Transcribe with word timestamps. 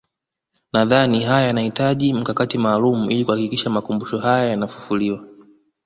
Nadhani 0.73 1.23
haya 1.23 1.47
yanahitaji 1.47 2.13
mkakati 2.13 2.57
maalum 2.57 3.11
ili 3.11 3.25
kuhakikisha 3.25 3.69
makumbusho 3.69 4.17
haya 4.17 4.45
yanafufuliwa 4.49 5.27